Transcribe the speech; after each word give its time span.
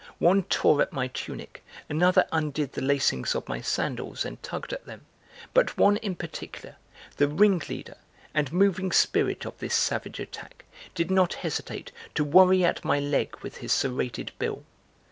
One 0.17 0.41
tore 0.45 0.81
at 0.81 0.91
my 0.91 1.09
tunic, 1.09 1.63
another 1.87 2.25
undid 2.31 2.71
the 2.71 2.81
lacings 2.81 3.35
of 3.35 3.47
my 3.47 3.61
sandals 3.61 4.25
and 4.25 4.41
tugged 4.41 4.73
at 4.73 4.87
them, 4.87 5.05
but 5.53 5.77
one 5.77 5.97
in 5.97 6.15
particular, 6.15 6.77
the 7.17 7.27
ringleader 7.27 7.97
and 8.33 8.51
moving 8.51 8.91
spirit 8.91 9.45
of 9.45 9.59
this 9.59 9.75
savage 9.75 10.19
attack, 10.19 10.65
did 10.95 11.11
not 11.11 11.35
hesitate 11.45 11.91
to 12.15 12.23
worry 12.23 12.65
at 12.65 12.83
my 12.83 12.99
leg 12.99 13.37
with 13.43 13.57
his 13.57 13.71
serrated 13.73 14.31
bill. 14.39 14.65